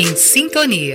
[0.00, 0.94] Em sintonia.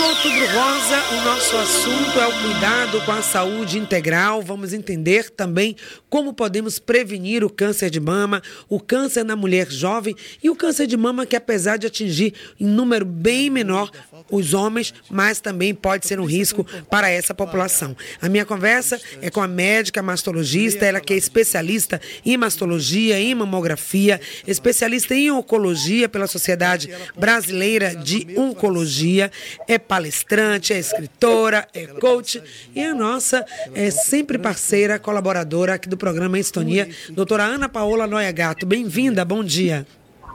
[0.00, 4.40] No Outubro Rosa, o nosso assunto é o cuidado com a saúde integral.
[4.40, 5.76] Vamos entender também
[6.08, 10.86] como podemos prevenir o câncer de mama, o câncer na mulher jovem e o câncer
[10.86, 13.90] de mama que, apesar de atingir em número bem menor
[14.30, 17.94] os homens, mas também pode ser um risco para essa população.
[18.22, 23.34] A minha conversa é com a médica mastologista, ela que é especialista em mastologia, em
[23.34, 29.30] mamografia, especialista em oncologia pela Sociedade Brasileira de Oncologia
[29.68, 32.40] é palestrante, é escritora, é coach
[32.76, 33.44] e a nossa
[33.74, 38.64] é sempre parceira, colaboradora aqui do programa Estonia, doutora Ana Paola Noia Gato.
[38.64, 39.84] Bem-vinda, bom dia.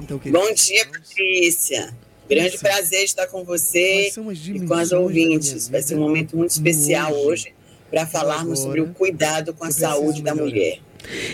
[0.02, 1.96] Então, bom dia, Patrícia.
[2.30, 4.12] Grande prazer estar com você
[4.54, 5.70] e com as ouvintes.
[5.70, 7.54] Vai ser um momento muito especial hoje
[7.90, 10.80] para falarmos sobre o cuidado com a saúde da mulher.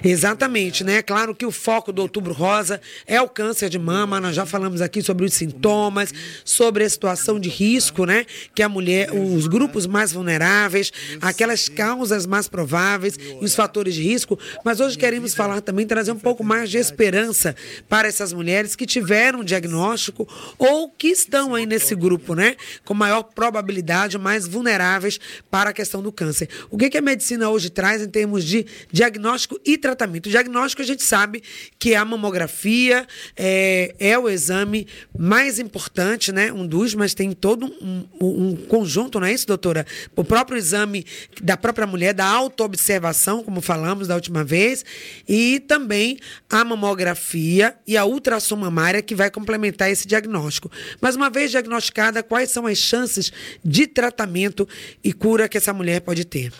[0.03, 1.02] Exatamente, né?
[1.02, 4.20] Claro que o foco do Outubro Rosa é o câncer de mama.
[4.20, 8.25] Nós já falamos aqui sobre os sintomas, sobre a situação de risco, né?
[8.53, 14.03] Que a mulher, os grupos mais vulneráveis, aquelas causas mais prováveis e os fatores de
[14.03, 14.38] risco.
[14.64, 17.55] Mas hoje queremos falar também, trazer um pouco mais de esperança
[17.88, 20.27] para essas mulheres que tiveram diagnóstico
[20.58, 22.55] ou que estão aí nesse grupo, né?
[22.83, 26.49] Com maior probabilidade, mais vulneráveis para a questão do câncer.
[26.69, 30.28] O que, que a medicina hoje traz em termos de diagnóstico e tratamento.
[30.28, 31.44] O diagnóstico a gente sabe
[31.78, 36.52] que a mamografia é, é o exame mais importante, né?
[36.52, 39.86] Um dos, mas tem todo um, um conjunto, não é isso, doutora?
[40.16, 41.06] O próprio exame
[41.42, 44.84] da própria mulher, da autoobservação, como falamos da última vez,
[45.28, 46.17] e também
[46.50, 50.72] a mamografia e a ultrassom mamária que vai complementar esse diagnóstico.
[51.00, 53.32] Mas uma vez diagnosticada, quais são as chances
[53.64, 54.67] de tratamento
[55.04, 56.52] e cura que essa mulher pode ter?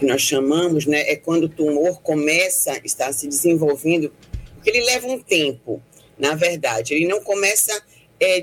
[0.00, 4.10] Que nós chamamos, né, é quando o tumor começa a estar se desenvolvendo,
[4.54, 5.80] porque ele leva um tempo,
[6.18, 6.94] na verdade.
[6.94, 7.70] Ele não começa.
[8.18, 8.42] É,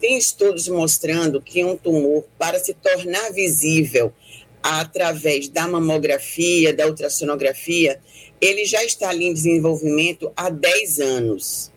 [0.00, 4.12] tem estudos mostrando que um tumor, para se tornar visível
[4.62, 8.00] através da mamografia, da ultrassonografia,
[8.40, 11.70] ele já está ali em desenvolvimento há 10 anos.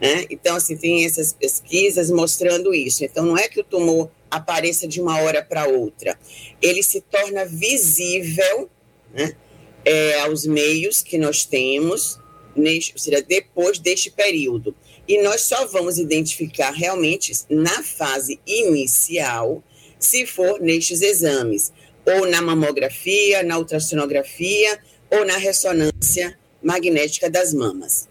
[0.00, 0.24] Né?
[0.30, 3.04] Então, assim, tem essas pesquisas mostrando isso.
[3.04, 6.18] Então, não é que o tumor apareça de uma hora para outra.
[6.62, 8.70] Ele se torna visível
[9.12, 9.34] né,
[9.84, 12.18] é, aos meios que nós temos,
[12.56, 14.74] neste, ou seja, depois deste período.
[15.06, 19.62] E nós só vamos identificar realmente na fase inicial,
[19.98, 21.72] se for nestes exames,
[22.06, 24.78] ou na mamografia, na ultrassonografia,
[25.10, 28.09] ou na ressonância magnética das mamas.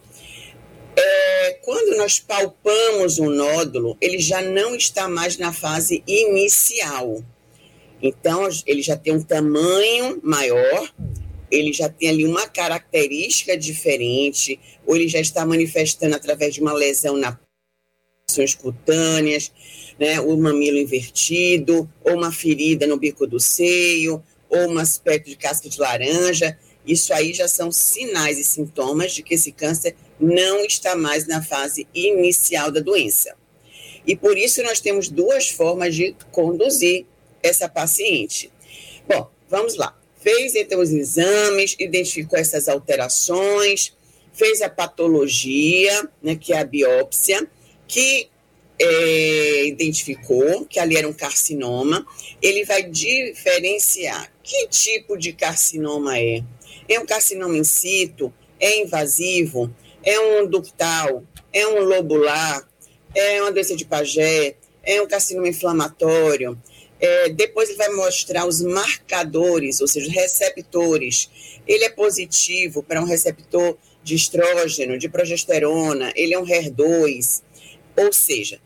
[1.01, 7.23] É, quando nós palpamos um nódulo, ele já não está mais na fase inicial.
[8.01, 10.93] Então, ele já tem um tamanho maior,
[11.49, 16.73] ele já tem ali uma característica diferente, ou ele já está manifestando através de uma
[16.73, 19.51] lesão nas cutâneas,
[19.97, 25.37] né, o mamilo invertido, ou uma ferida no bico do seio, ou um aspecto de
[25.37, 26.57] casca de laranja.
[26.85, 31.41] Isso aí já são sinais e sintomas de que esse câncer não está mais na
[31.41, 33.35] fase inicial da doença.
[34.05, 37.05] E por isso nós temos duas formas de conduzir
[37.43, 38.51] essa paciente.
[39.07, 39.97] Bom, vamos lá.
[40.19, 43.93] Fez então os exames, identificou essas alterações,
[44.33, 47.47] fez a patologia, né, que é a biópsia,
[47.87, 48.29] que
[48.79, 52.05] é, identificou que ali era um carcinoma.
[52.41, 56.43] Ele vai diferenciar que tipo de carcinoma é.
[56.87, 58.33] É um carcinoma in situ?
[58.59, 59.73] É invasivo?
[60.03, 62.67] É um ductal, é um lobular,
[63.13, 66.59] é uma doença de Pagé, é um carcinoma inflamatório.
[66.99, 71.29] É, depois ele vai mostrar os marcadores, ou seja, receptores.
[71.67, 77.41] Ele é positivo para um receptor de estrógeno, de progesterona, ele é um HER2.
[77.95, 78.59] Ou seja,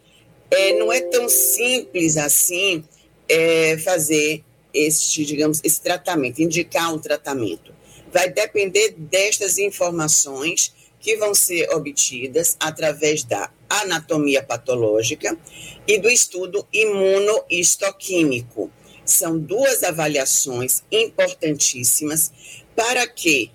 [0.50, 2.84] é, não é tão simples assim
[3.28, 7.74] é, fazer este, digamos, esse tratamento, indicar um tratamento.
[8.12, 15.38] Vai depender destas informações que vão ser obtidas através da anatomia patológica
[15.86, 18.72] e do estudo imunohistoquímico.
[19.04, 22.32] São duas avaliações importantíssimas
[22.74, 23.52] para que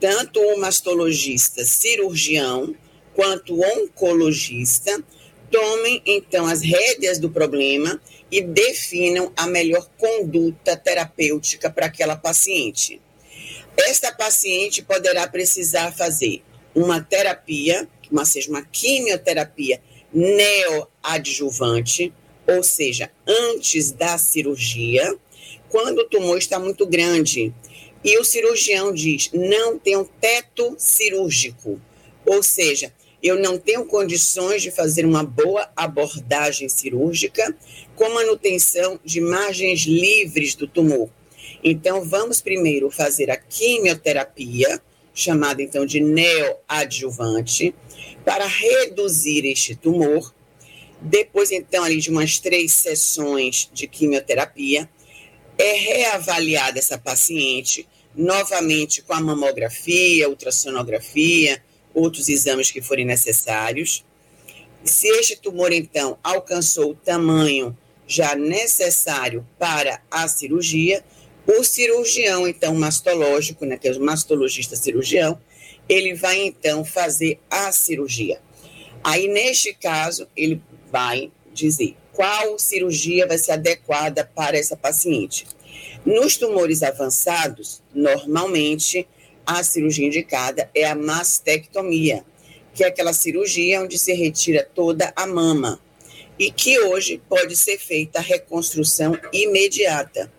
[0.00, 2.74] tanto o mastologista cirurgião
[3.14, 5.00] quanto o oncologista
[5.52, 13.00] tomem então as rédeas do problema e definam a melhor conduta terapêutica para aquela paciente.
[13.76, 16.42] Esta paciente poderá precisar fazer
[16.74, 19.80] uma terapia, uma, seja uma quimioterapia
[20.12, 22.12] neoadjuvante,
[22.46, 25.16] ou seja, antes da cirurgia,
[25.68, 27.52] quando o tumor está muito grande.
[28.02, 31.80] e o cirurgião diz: não tem um teto cirúrgico,
[32.24, 32.92] ou seja,
[33.22, 37.54] eu não tenho condições de fazer uma boa abordagem cirúrgica
[37.96, 41.10] com manutenção de margens livres do tumor.
[41.62, 44.80] Então, vamos primeiro fazer a quimioterapia,
[45.18, 47.74] chamada então de neoadjuvante,
[48.24, 50.32] para reduzir este tumor.
[51.00, 54.88] Depois, então, ali de umas três sessões de quimioterapia,
[55.58, 61.62] é reavaliada essa paciente novamente com a mamografia, ultrassonografia,
[61.92, 64.04] outros exames que forem necessários.
[64.84, 67.76] Se este tumor, então, alcançou o tamanho
[68.06, 71.04] já necessário para a cirurgia,
[71.48, 75.40] o cirurgião, então, mastológico, né, que é o mastologista cirurgião,
[75.88, 78.38] ele vai, então, fazer a cirurgia.
[79.02, 80.60] Aí, neste caso, ele
[80.92, 85.46] vai dizer qual cirurgia vai ser adequada para essa paciente.
[86.04, 89.08] Nos tumores avançados, normalmente,
[89.46, 92.22] a cirurgia indicada é a mastectomia,
[92.74, 95.80] que é aquela cirurgia onde se retira toda a mama
[96.38, 100.30] e que hoje pode ser feita a reconstrução imediata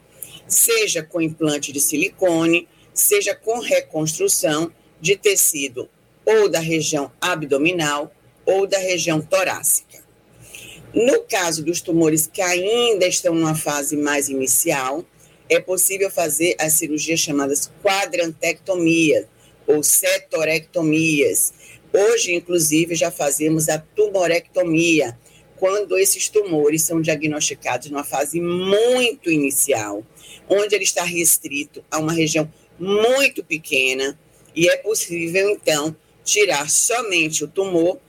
[0.50, 5.88] seja com implante de silicone, seja com reconstrução de tecido
[6.26, 8.14] ou da região abdominal
[8.46, 10.00] ou da região torácica.
[10.94, 15.06] No caso dos tumores que ainda estão numa fase mais inicial,
[15.48, 19.28] é possível fazer as cirurgias chamadas quadrantectomia
[19.68, 21.54] ou setorectomias.
[21.94, 25.18] Hoje, inclusive, já fazemos a tumorectomia,
[25.58, 30.04] quando esses tumores são diagnosticados numa fase muito inicial,
[30.50, 34.20] onde ele está restrito a uma região muito pequena,
[34.56, 38.00] e é possível, então, tirar somente o tumor,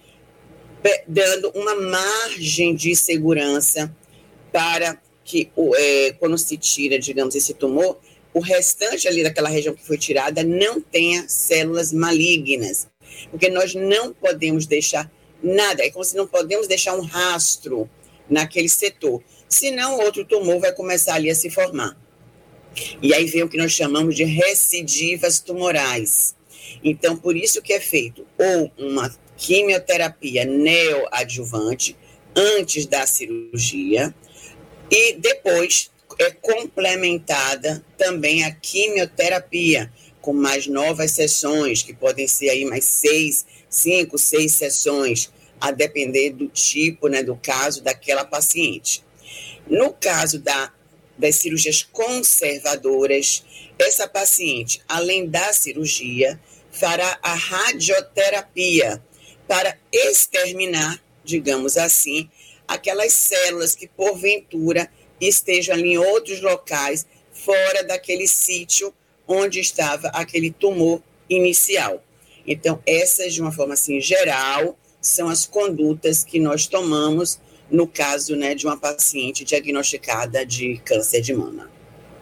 [1.07, 3.95] dando uma margem de segurança
[4.51, 7.99] para que, é, quando se tira, digamos, esse tumor,
[8.33, 12.89] o restante ali daquela região que foi tirada não tenha células malignas.
[13.31, 15.11] Porque nós não podemos deixar
[15.43, 17.89] nada, é como se não podemos deixar um rastro
[18.29, 21.97] naquele setor, senão outro tumor vai começar ali a se formar.
[23.03, 26.35] E aí vem o que nós chamamos de recidivas tumorais.
[26.83, 31.97] Então, por isso que é feito ou uma quimioterapia neoadjuvante
[32.35, 34.15] antes da cirurgia
[34.91, 39.91] e depois é complementada também a quimioterapia
[40.21, 46.31] com mais novas sessões, que podem ser aí mais seis, cinco, seis sessões, a depender
[46.31, 49.03] do tipo, né, do caso daquela paciente.
[49.67, 50.73] No caso da
[51.21, 53.45] das cirurgias conservadoras,
[53.79, 56.41] essa paciente, além da cirurgia,
[56.71, 59.03] fará a radioterapia
[59.47, 62.29] para exterminar, digamos assim,
[62.67, 64.91] aquelas células que porventura
[65.21, 68.95] estejam ali em outros locais fora daquele sítio
[69.27, 72.03] onde estava aquele tumor inicial.
[72.47, 77.39] Então, essas, de uma forma assim geral, são as condutas que nós tomamos
[77.71, 81.71] no caso né, de uma paciente diagnosticada de câncer de mama.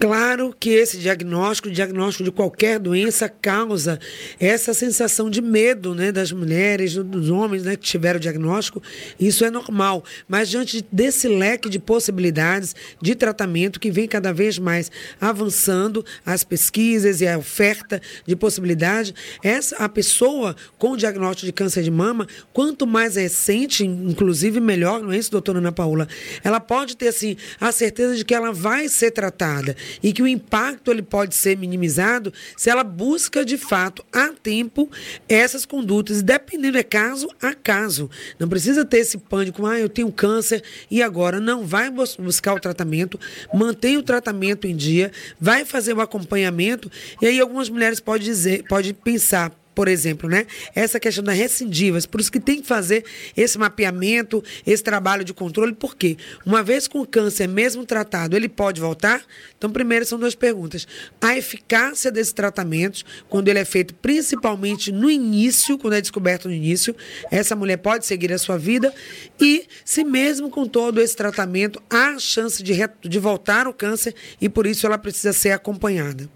[0.01, 3.99] Claro que esse diagnóstico, o diagnóstico de qualquer doença, causa
[4.39, 8.81] essa sensação de medo né, das mulheres, dos homens né, que tiveram o diagnóstico.
[9.19, 10.05] Isso é normal.
[10.29, 14.89] Mas diante desse leque de possibilidades de tratamento que vem cada vez mais
[15.21, 19.13] avançando, as pesquisas e a oferta de possibilidade,
[19.43, 25.03] essa, a pessoa com o diagnóstico de câncer de mama, quanto mais recente, inclusive melhor,
[25.03, 26.07] não é isso, doutora Ana Paula?
[26.45, 30.29] Ela pode ter assim, a certeza de que ela vai ser tratada e que o
[30.29, 34.91] impacto ele pode ser minimizado se ela busca de fato a tempo
[35.29, 38.11] essas condutas, dependendo é caso a caso.
[38.39, 42.61] Não precisa ter esse pânico, ah, eu tenho câncer e agora não vai buscar o
[42.61, 43.19] tratamento,
[43.53, 46.91] mantém o tratamento em dia, vai fazer o acompanhamento
[47.21, 50.45] e aí algumas mulheres podem dizer, pode pensar, por exemplo, né?
[50.75, 52.05] Essa questão das recidivas.
[52.05, 53.05] Por isso que tem que fazer
[53.37, 58.49] esse mapeamento, esse trabalho de controle, porque uma vez com o câncer mesmo tratado, ele
[58.49, 59.23] pode voltar?
[59.57, 60.85] Então, primeiro são duas perguntas.
[61.21, 66.55] A eficácia desses tratamentos, quando ele é feito principalmente no início, quando é descoberto no
[66.55, 66.93] início,
[67.31, 68.93] essa mulher pode seguir a sua vida
[69.41, 74.49] e se mesmo com todo esse tratamento há chance de, de voltar o câncer e
[74.49, 76.29] por isso ela precisa ser acompanhada.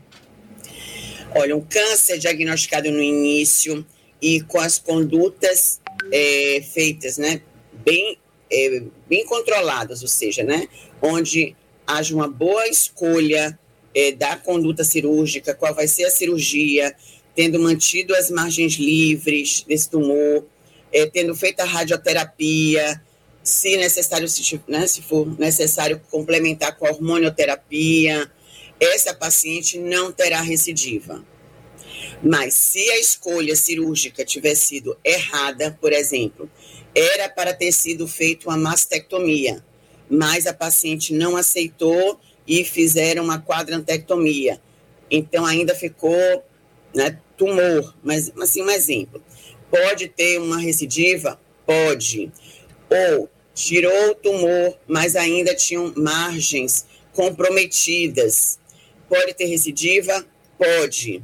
[1.34, 3.84] Olha, um câncer diagnosticado no início
[4.20, 5.80] e com as condutas
[6.12, 7.42] é, feitas, né,
[7.84, 8.18] bem,
[8.50, 10.68] é, bem controladas, ou seja, né,
[11.00, 13.58] onde haja uma boa escolha
[13.94, 16.94] é, da conduta cirúrgica, qual vai ser a cirurgia,
[17.34, 20.44] tendo mantido as margens livres desse tumor,
[20.92, 23.02] é, tendo feito a radioterapia,
[23.42, 28.30] se necessário, se, né, se for necessário complementar com a hormonioterapia,
[28.82, 31.24] essa paciente não terá recidiva.
[32.20, 36.50] Mas se a escolha cirúrgica tiver sido errada, por exemplo,
[36.92, 39.64] era para ter sido feita uma mastectomia,
[40.10, 44.60] mas a paciente não aceitou e fizeram uma quadrantectomia.
[45.08, 46.44] Então ainda ficou
[46.94, 49.22] né, tumor, mas assim um exemplo.
[49.70, 51.40] Pode ter uma recidiva?
[51.64, 52.32] Pode.
[52.90, 58.58] Ou tirou o tumor, mas ainda tinham margens comprometidas.
[59.12, 60.24] Pode ter recidiva?
[60.56, 61.22] Pode.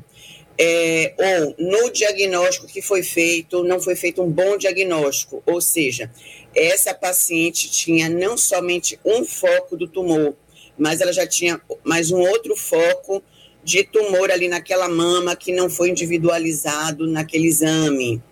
[0.59, 6.13] É, ou no diagnóstico que foi feito, não foi feito um bom diagnóstico, ou seja,
[6.55, 10.37] essa paciente tinha não somente um foco do tumor,
[10.77, 13.23] mas ela já tinha mais um outro foco
[13.65, 18.23] de tumor ali naquela mama que não foi individualizado naquele exame.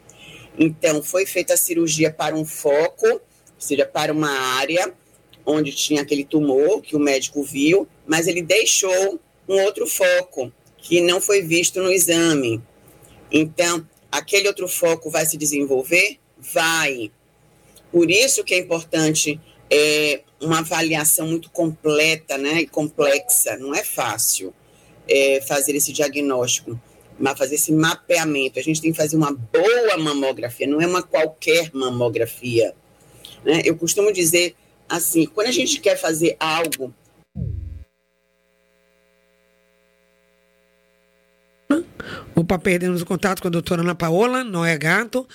[0.59, 3.21] Então, foi feita a cirurgia para um foco, ou
[3.57, 4.93] seja, para uma área
[5.47, 11.01] onde tinha aquele tumor que o médico viu, mas ele deixou um outro foco que
[11.01, 12.63] não foi visto no exame.
[13.31, 16.19] Então, aquele outro foco vai se desenvolver?
[16.39, 17.11] Vai.
[17.91, 23.57] Por isso que é importante é, uma avaliação muito completa né, e complexa.
[23.57, 24.55] Não é fácil
[25.09, 26.81] é, fazer esse diagnóstico,
[27.19, 28.59] mas fazer esse mapeamento.
[28.59, 32.75] A gente tem que fazer uma boa mamografia, não é uma qualquer mamografia.
[33.45, 33.63] Né?
[33.65, 34.55] Eu costumo dizer
[34.89, 36.95] assim, quando a gente quer fazer algo
[42.39, 45.27] Opa, perdemos o contato com a doutora Ana Paola Noé Gato,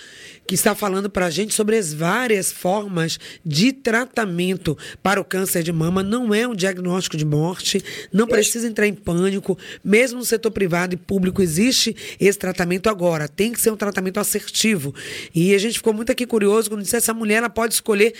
[0.45, 5.63] que está falando para a gente sobre as várias formas de tratamento para o câncer
[5.63, 6.03] de mama.
[6.03, 9.57] Não é um diagnóstico de morte, não precisa entrar em pânico.
[9.83, 13.27] Mesmo no setor privado e público existe esse tratamento agora.
[13.27, 14.93] Tem que ser um tratamento assertivo.
[15.33, 18.13] E a gente ficou muito aqui curioso quando disse essa mulher ela pode escolher,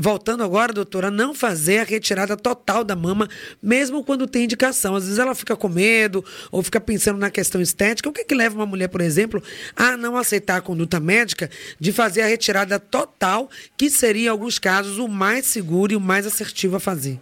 [0.00, 3.28] voltando agora, doutora, não fazer a retirada total da mama,
[3.60, 4.94] mesmo quando tem indicação.
[4.94, 8.08] Às vezes ela fica com medo ou fica pensando na questão estética.
[8.08, 9.42] O que que leva uma mulher, por exemplo,
[9.74, 14.58] a não aceitar a conduta médica de fazer a retirada total, que seria, em alguns
[14.58, 17.18] casos, o mais seguro e o mais assertivo a fazer?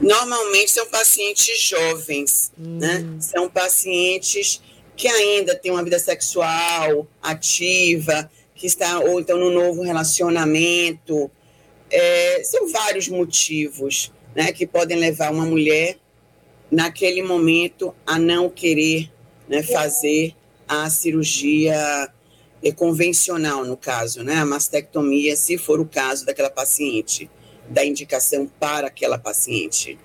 [0.00, 2.78] Normalmente são pacientes jovens, hum.
[2.78, 3.04] né?
[3.18, 4.60] São pacientes
[4.96, 11.30] que ainda têm uma vida sexual ativa, que está ou então no novo relacionamento.
[11.90, 15.96] É, são vários motivos né, que podem levar uma mulher
[16.70, 19.10] naquele momento a não querer
[19.50, 20.32] né, fazer
[20.68, 22.08] a cirurgia
[22.62, 27.28] é, convencional, no caso, né, a mastectomia, se for o caso daquela paciente,
[27.68, 29.98] da indicação para aquela paciente.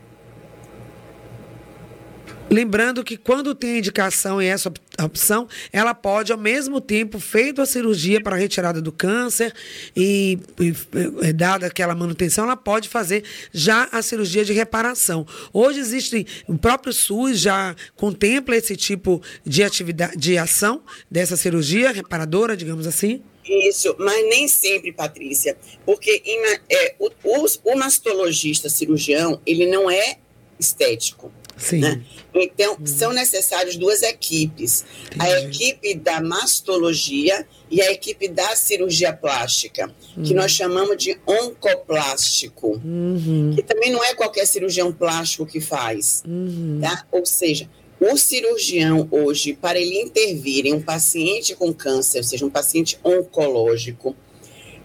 [2.49, 4.71] Lembrando que quando tem indicação e essa
[5.03, 9.51] opção, ela pode, ao mesmo tempo, feito a cirurgia para a retirada do câncer
[9.95, 15.25] e, e, dada aquela manutenção, ela pode fazer já a cirurgia de reparação.
[15.51, 21.91] Hoje existe, o próprio SUS já contempla esse tipo de atividade, de ação dessa cirurgia
[21.91, 23.23] reparadora, digamos assim?
[23.43, 26.21] Isso, mas nem sempre, Patrícia, porque
[26.69, 30.17] é, o, o, o mastologista cirurgião, ele não é
[30.59, 31.31] estético.
[31.57, 31.79] Sim.
[31.79, 32.01] Né?
[32.33, 32.85] Então, hum.
[32.85, 35.21] são necessárias duas equipes: Entendi.
[35.21, 40.23] a equipe da mastologia e a equipe da cirurgia plástica, hum.
[40.23, 43.53] que nós chamamos de oncoplástico, uhum.
[43.55, 46.23] que também não é qualquer cirurgião plástico que faz.
[46.27, 46.79] Uhum.
[46.81, 47.05] Tá?
[47.11, 47.69] Ou seja,
[47.99, 52.99] o cirurgião hoje, para ele intervir em um paciente com câncer, ou seja, um paciente
[53.03, 54.15] oncológico,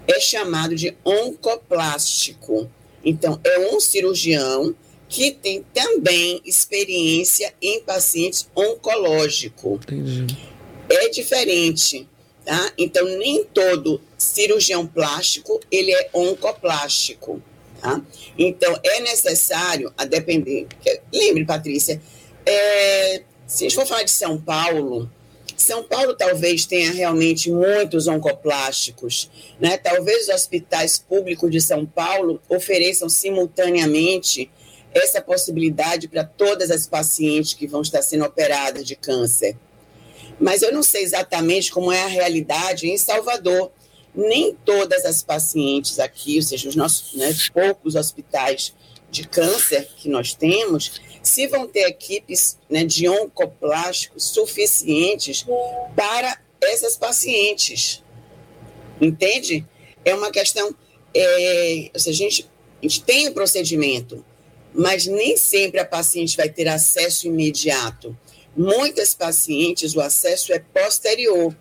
[0.06, 2.70] é chamado de oncoplástico.
[3.04, 4.74] Então, é um cirurgião
[5.10, 9.80] que tem também experiência em pacientes oncológicos.
[10.88, 12.08] É diferente,
[12.44, 12.72] tá?
[12.78, 17.42] Então, nem todo cirurgião plástico, ele é oncoplástico,
[17.80, 18.00] tá?
[18.38, 20.68] Então, é necessário, a depender...
[21.12, 22.00] Lembre, Patrícia,
[22.46, 25.10] é, se a gente for falar de São Paulo,
[25.56, 29.76] São Paulo talvez tenha realmente muitos oncoplásticos, né?
[29.76, 34.48] Talvez os hospitais públicos de São Paulo ofereçam simultaneamente
[34.94, 39.56] essa possibilidade para todas as pacientes que vão estar sendo operadas de câncer.
[40.38, 43.70] Mas eu não sei exatamente como é a realidade em Salvador.
[44.14, 48.74] Nem todas as pacientes aqui, ou seja, os nossos né, poucos hospitais
[49.10, 55.44] de câncer que nós temos, se vão ter equipes né, de oncoplásticos suficientes
[55.94, 58.02] para essas pacientes.
[59.00, 59.64] Entende?
[60.04, 60.74] É uma questão.
[61.14, 64.24] É, ou seja, a gente, a gente tem o um procedimento,
[64.74, 68.16] mas nem sempre a paciente vai ter acesso imediato.
[68.56, 71.54] Muitas pacientes, o acesso é posterior,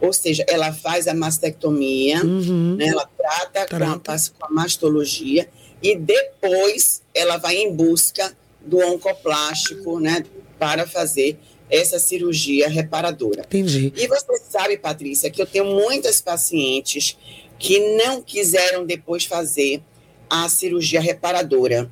[0.00, 2.76] ou seja, ela faz a mastectomia, uhum.
[2.76, 4.00] né, ela trata, trata.
[4.04, 5.48] Com, a, com a mastologia
[5.82, 10.24] e depois ela vai em busca do oncoplástico, né,
[10.58, 11.38] para fazer
[11.70, 13.42] essa cirurgia reparadora.
[13.42, 13.92] Entendi.
[13.96, 17.16] E você sabe, Patrícia, que eu tenho muitas pacientes
[17.58, 19.82] que não quiseram depois fazer
[20.28, 21.90] a cirurgia reparadora.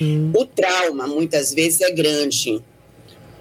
[0.00, 0.32] Hum.
[0.34, 2.62] O trauma, muitas vezes, é grande.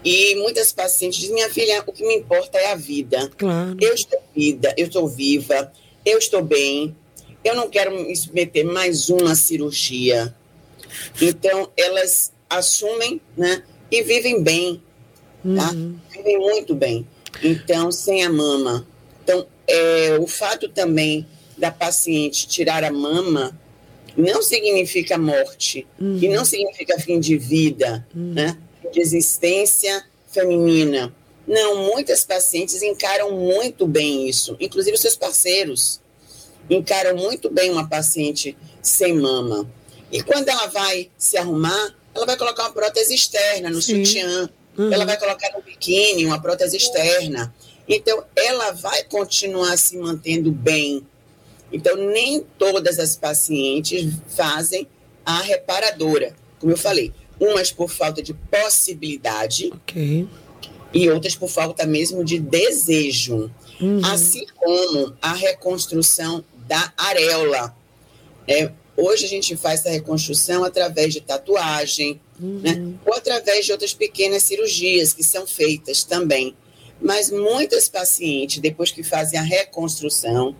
[0.03, 3.29] E muitas pacientes dizem, minha filha, o que me importa é a vida.
[3.37, 3.77] Claro.
[3.79, 5.71] Eu estou vida, eu estou viva,
[6.05, 6.95] eu estou bem,
[7.43, 10.33] eu não quero me submeter mais uma cirurgia.
[11.21, 14.81] Então, elas assumem né, e vivem bem,
[15.55, 15.71] tá?
[15.71, 15.99] Uhum.
[16.11, 17.07] Vivem muito bem.
[17.43, 18.87] Então, sem a mama.
[19.23, 23.57] Então, é, o fato também da paciente tirar a mama
[24.17, 26.17] não significa morte uhum.
[26.21, 28.33] e não significa fim de vida, uhum.
[28.33, 28.57] né?
[28.91, 31.13] de existência feminina.
[31.47, 36.01] Não, muitas pacientes encaram muito bem isso, inclusive seus parceiros
[36.69, 39.69] encaram muito bem uma paciente sem mama.
[40.11, 44.05] E quando ela vai se arrumar, ela vai colocar uma prótese externa no Sim.
[44.05, 44.93] sutiã, uhum.
[44.93, 47.53] ela vai colocar no biquíni uma prótese externa.
[47.87, 51.05] Então, ela vai continuar se mantendo bem.
[51.71, 54.87] Então, nem todas as pacientes fazem
[55.25, 56.35] a reparadora.
[56.59, 60.27] Como eu falei, umas por falta de possibilidade okay.
[60.93, 63.51] e outras por falta mesmo de desejo.
[63.79, 64.01] Uhum.
[64.03, 67.75] Assim como a reconstrução da areola.
[68.47, 72.59] É, hoje a gente faz essa reconstrução através de tatuagem, uhum.
[72.59, 72.93] né?
[73.05, 76.55] ou através de outras pequenas cirurgias que são feitas também.
[77.01, 80.55] Mas muitas pacientes, depois que fazem a reconstrução,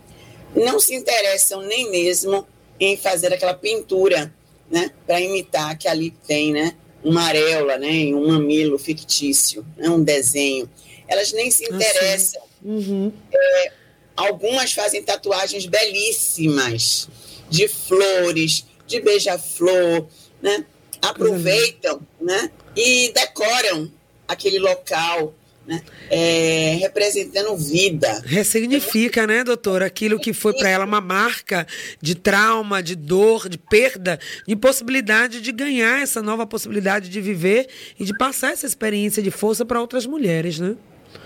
[0.56, 2.48] não se interessam nem mesmo
[2.80, 4.34] em fazer aquela pintura,
[4.70, 10.04] né, para imitar que ali tem, né, uma areola, né, um mamilo fictício, né, um
[10.04, 10.70] desenho.
[11.08, 12.42] Elas nem se ah, interessam.
[12.64, 13.12] uhum.
[13.34, 13.72] é,
[14.16, 17.08] Algumas fazem tatuagens belíssimas
[17.50, 20.06] de flores, de beija-flor,
[20.42, 20.66] né?
[21.02, 22.52] Aproveitam, né?
[22.76, 23.90] E decoram
[24.28, 25.34] aquele local,
[25.70, 25.84] né?
[26.10, 28.24] É, representando vida.
[28.26, 29.86] Ressignifica, né, doutora?
[29.86, 31.68] Aquilo que foi para ela uma marca
[32.02, 37.68] de trauma, de dor, de perda, de possibilidade de ganhar essa nova possibilidade de viver
[38.00, 40.76] e de passar essa experiência de força para outras mulheres, né?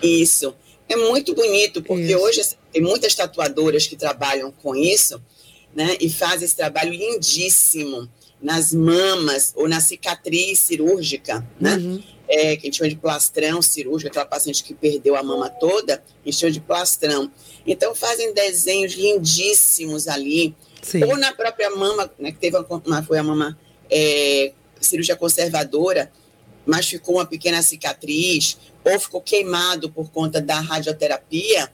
[0.02, 0.54] Isso.
[0.90, 2.18] É muito bonito, porque isso.
[2.18, 2.42] hoje
[2.74, 5.24] tem muitas tatuadoras que trabalham com isso,
[5.74, 5.96] né?
[6.02, 8.10] E fazem esse trabalho lindíssimo
[8.44, 11.78] nas mamas ou na cicatriz cirúrgica, né?
[11.78, 12.04] Uhum.
[12.28, 15.96] É, que a gente chama de plastrão cirúrgico, aquela paciente que perdeu a mama toda,
[15.96, 17.32] a gente chama de plastrão.
[17.66, 21.04] Então fazem desenhos lindíssimos ali, Sim.
[21.06, 23.58] ou na própria mama, né, que teve uma, foi a mama
[23.90, 24.52] é,
[24.82, 26.12] cirurgia conservadora,
[26.66, 31.72] mas ficou uma pequena cicatriz, ou ficou queimado por conta da radioterapia,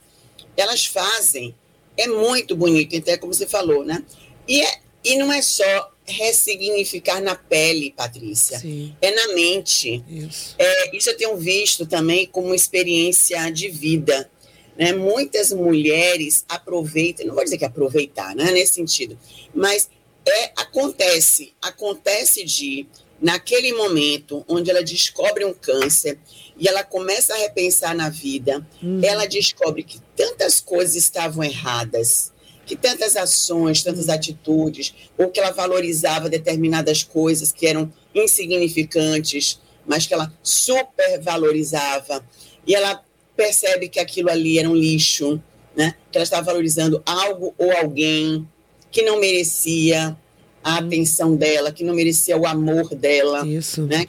[0.56, 1.54] elas fazem.
[1.96, 4.04] É muito bonito, então é como você falou, né?
[4.46, 8.58] E, é, e não é só ressignificar na pele, Patrícia.
[8.58, 8.94] Sim.
[9.00, 10.02] É na mente.
[10.08, 10.54] Isso.
[10.58, 14.30] É, isso eu tenho visto também como experiência de vida.
[14.76, 14.92] Né?
[14.92, 18.50] Muitas mulheres aproveitam, não vou dizer que aproveitar, né?
[18.50, 19.18] nesse sentido,
[19.54, 19.90] mas
[20.26, 22.86] é, acontece, acontece de,
[23.20, 26.18] naquele momento onde ela descobre um câncer,
[26.60, 29.00] e ela começa a repensar na vida, uhum.
[29.02, 32.30] ela descobre que tantas coisas estavam erradas,
[32.66, 40.06] que tantas ações, tantas atitudes, ou que ela valorizava determinadas coisas que eram insignificantes, mas
[40.06, 42.24] que ela supervalorizava,
[42.66, 43.02] e ela
[43.36, 45.42] percebe que aquilo ali era um lixo,
[45.76, 45.94] né?
[46.10, 48.46] que ela estava valorizando algo ou alguém
[48.90, 50.16] que não merecia
[50.62, 50.86] a uhum.
[50.86, 53.46] atenção dela, que não merecia o amor dela.
[53.46, 53.86] Isso.
[53.86, 54.06] Né?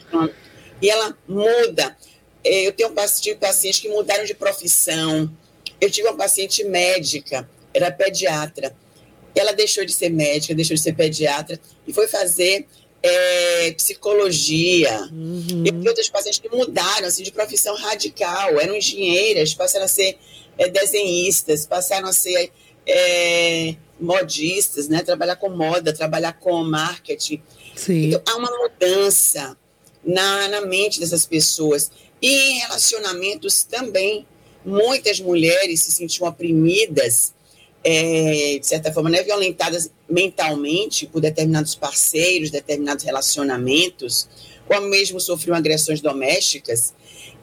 [0.81, 1.95] E ela muda.
[2.43, 5.31] É, eu tenho tive pacientes que mudaram de profissão.
[5.79, 8.75] Eu tive uma paciente médica, era pediatra.
[9.33, 12.67] Ela deixou de ser médica, deixou de ser pediatra e foi fazer
[13.01, 15.09] é, psicologia.
[15.11, 15.63] Uhum.
[15.65, 20.17] E outras pacientes que mudaram assim, de profissão radical, eram engenheiras, passaram a ser
[20.57, 22.51] é, desenhistas, passaram a ser
[22.85, 25.01] é, modistas, né?
[25.03, 27.41] trabalhar com moda, trabalhar com marketing.
[27.75, 28.07] Sim.
[28.07, 29.57] Então, há uma mudança
[30.03, 31.91] na, na mente dessas pessoas.
[32.21, 34.27] E em relacionamentos também,
[34.63, 37.33] muitas mulheres se sentiam oprimidas,
[37.83, 44.27] é, de certa forma, né, violentadas mentalmente por determinados parceiros, determinados relacionamentos,
[44.69, 46.93] ou mesmo sofriam agressões domésticas,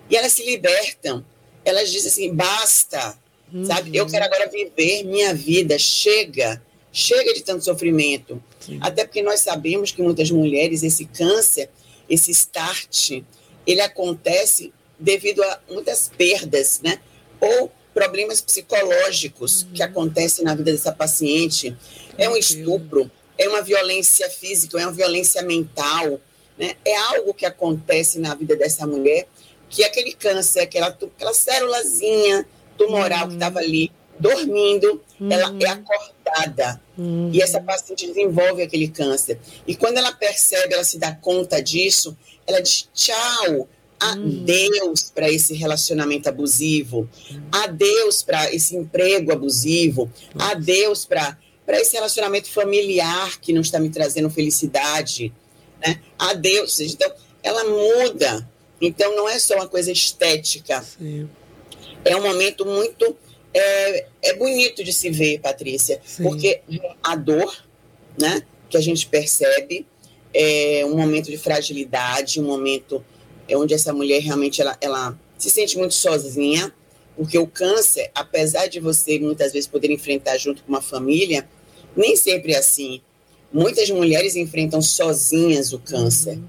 [0.09, 1.25] e elas se libertam.
[1.65, 3.19] Elas dizem assim: basta,
[3.53, 3.65] uhum.
[3.65, 3.97] sabe?
[3.97, 8.43] Eu quero agora viver minha vida, chega, chega de tanto sofrimento.
[8.61, 8.79] Sim.
[8.81, 11.69] Até porque nós sabemos que muitas mulheres, esse câncer,
[12.09, 13.23] esse start,
[13.67, 16.99] ele acontece devido a muitas perdas, né?
[17.41, 19.73] Ou problemas psicológicos uhum.
[19.73, 21.77] que acontecem na vida dessa paciente.
[22.17, 26.21] É um estupro, é uma violência física, é uma violência mental,
[26.57, 26.77] né?
[26.85, 29.27] É algo que acontece na vida dessa mulher,
[29.69, 33.29] que aquele câncer, aquela, aquela célulazinha tumoral uhum.
[33.29, 35.33] que estava ali dormindo, uhum.
[35.33, 36.81] ela é acordada.
[36.97, 37.31] Uhum.
[37.33, 39.39] E essa paciente desenvolve aquele câncer.
[39.67, 43.69] E quando ela percebe, ela se dá conta disso, ela diz tchau,
[44.01, 47.09] adeus para esse relacionamento abusivo,
[47.51, 51.37] adeus para esse emprego abusivo, adeus para
[51.69, 55.33] esse relacionamento familiar que não está me trazendo felicidade,
[55.85, 56.01] né?
[56.19, 56.81] Adeus.
[56.81, 57.11] Então,
[57.43, 58.49] ela muda.
[58.81, 60.83] Então, não é só uma coisa estética.
[60.83, 61.29] Sim.
[62.05, 63.17] É um momento muito
[63.53, 66.23] é, é bonito de se ver, Patrícia, Sim.
[66.23, 66.61] porque
[67.03, 67.65] a dor,
[68.19, 69.87] né, que a gente percebe,
[70.33, 73.05] é um momento de fragilidade, um momento
[73.49, 76.73] é onde essa mulher realmente ela, ela se sente muito sozinha,
[77.17, 81.49] porque o câncer, apesar de você muitas vezes poder enfrentar junto com uma família,
[81.97, 83.01] nem sempre é assim.
[83.53, 86.37] Muitas mulheres enfrentam sozinhas o câncer.
[86.37, 86.45] Uhum.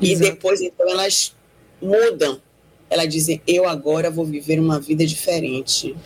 [0.00, 0.30] E Exato.
[0.30, 1.34] depois, então, elas
[1.80, 2.40] mudam
[2.88, 5.96] ela dizem: Eu agora vou viver uma vida diferente.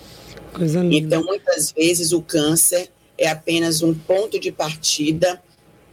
[0.53, 0.97] Coisa linda.
[0.97, 5.43] Então, muitas vezes, o câncer é apenas um ponto de partida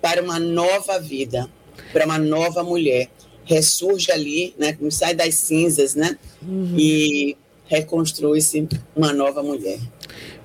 [0.02, 1.50] para uma nova vida,
[1.92, 3.10] para uma nova mulher.
[3.48, 6.18] Ressurge ali, né, sai das cinzas, né?
[6.42, 6.76] Uhum.
[6.78, 9.80] E reconstrui-se uma nova mulher.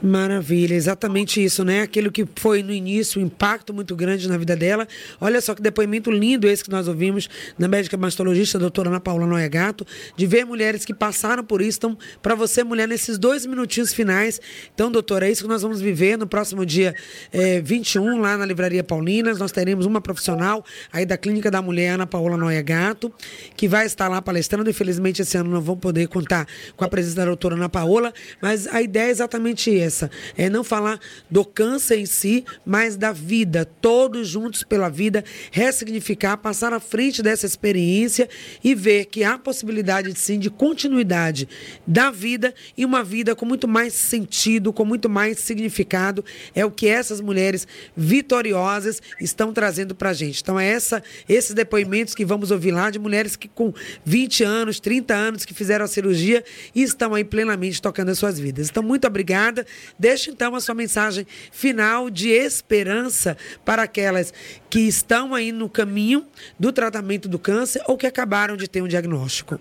[0.03, 1.83] Maravilha, exatamente isso, né?
[1.83, 4.89] Aquilo que foi no início, um impacto muito grande na vida dela.
[5.21, 9.29] Olha só que depoimento lindo esse que nós ouvimos na médica mastologista, doutora Ana Paula
[9.29, 9.87] Noia Gato,
[10.17, 11.79] de ver mulheres que passaram por isso.
[11.79, 14.41] Então, para você, mulher, nesses dois minutinhos finais.
[14.75, 16.97] Então, doutora, é isso que nós vamos viver no próximo dia
[17.33, 19.39] é, 21, lá na Livraria Paulinas.
[19.39, 23.13] Nós teremos uma profissional aí da Clínica da Mulher, Ana Paula Noia Gato,
[23.57, 24.69] que vai estar lá palestrando.
[24.69, 28.67] Infelizmente, esse ano não vamos poder contar com a presença da doutora Ana Paola, mas
[28.67, 29.92] a ideia é exatamente essa
[30.37, 30.99] É não falar
[31.31, 37.23] do câncer em si, mas da vida, todos juntos pela vida, ressignificar, passar à frente
[37.23, 38.29] dessa experiência
[38.63, 41.49] e ver que há possibilidade sim de continuidade
[41.87, 46.25] da vida e uma vida com muito mais sentido, com muito mais significado.
[46.55, 50.41] É o que essas mulheres vitoriosas estão trazendo para a gente.
[50.43, 53.73] Então, é essa, esses depoimentos que vamos ouvir lá de mulheres que com
[54.05, 58.39] 20 anos, 30 anos, que fizeram a cirurgia e estão aí plenamente tocando as suas
[58.39, 58.69] vidas.
[58.71, 59.67] Então, muito obrigada.
[59.99, 64.33] Deixe então a sua mensagem final de esperança para aquelas
[64.69, 66.27] que estão aí no caminho
[66.59, 69.61] do tratamento do câncer ou que acabaram de ter um diagnóstico.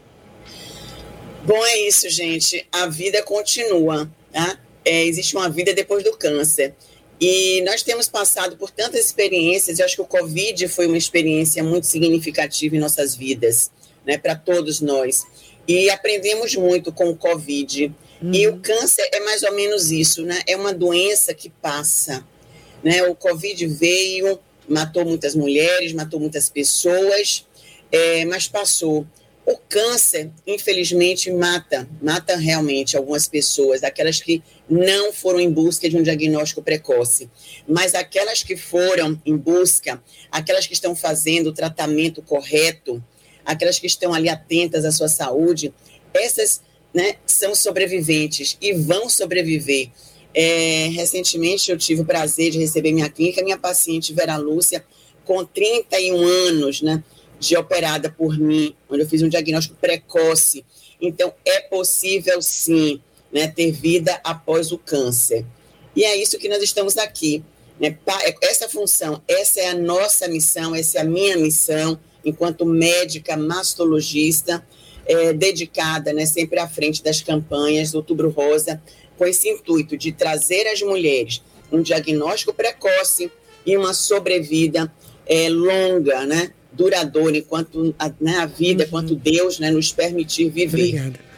[1.44, 2.68] Bom, é isso, gente.
[2.72, 4.10] A vida continua.
[4.32, 4.60] Tá?
[4.86, 6.76] É, existe uma vida depois do câncer.
[7.20, 9.78] E nós temos passado por tantas experiências.
[9.78, 13.70] Eu acho que o Covid foi uma experiência muito significativa em nossas vidas,
[14.04, 15.24] né, para todos nós.
[15.68, 17.94] E aprendemos muito com o Covid.
[18.22, 18.34] Uhum.
[18.34, 20.42] E o câncer é mais ou menos isso, né?
[20.46, 22.26] É uma doença que passa.
[22.84, 23.04] Né?
[23.04, 27.46] O Covid veio, matou muitas mulheres, matou muitas pessoas,
[27.92, 29.06] é, mas passou.
[29.44, 35.98] O câncer, infelizmente, mata, mata realmente algumas pessoas, aquelas que não foram em busca de
[35.98, 37.28] um diagnóstico precoce.
[37.68, 43.04] Mas aquelas que foram em busca, aquelas que estão fazendo o tratamento correto,
[43.44, 45.74] aquelas que estão ali atentas à sua saúde,
[46.14, 46.62] essas
[46.94, 49.90] né, são sobreviventes e vão sobreviver.
[50.34, 54.84] É, recentemente eu tive o prazer de receber minha clínica, minha paciente Vera Lúcia,
[55.26, 57.04] com 31 anos, né,
[57.40, 60.66] de operada por mim, onde eu fiz um diagnóstico precoce.
[61.00, 63.02] Então, é possível sim
[63.32, 65.46] né, ter vida após o câncer.
[65.96, 67.44] E é isso que nós estamos aqui.
[67.80, 67.98] Né?
[68.42, 74.66] Essa função, essa é a nossa missão, essa é a minha missão, enquanto médica mastologista,
[75.06, 78.82] é, dedicada, né, sempre à frente das campanhas do Outubro Rosa,
[79.18, 83.32] com esse intuito de trazer às mulheres um diagnóstico precoce
[83.66, 84.92] e uma sobrevida
[85.26, 88.88] é, longa, né, duradoura, enquanto a, né, a vida, uhum.
[88.88, 90.90] enquanto Deus né, nos permitir viver.
[90.90, 91.32] Obrigada.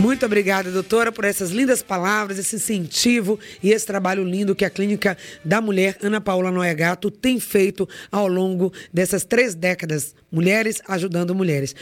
[0.00, 4.70] Muito obrigada, doutora, por essas lindas palavras, esse incentivo e esse trabalho lindo que a
[4.70, 10.14] Clínica da Mulher Ana Paula Noia Gato tem feito ao longo dessas três décadas.
[10.30, 11.74] Mulheres ajudando mulheres.